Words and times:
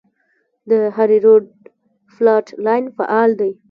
د 0.69 0.71
هریرود 0.95 1.45
فالټ 2.13 2.47
لاین 2.65 2.85
فعال 2.97 3.31
دی 3.39 3.51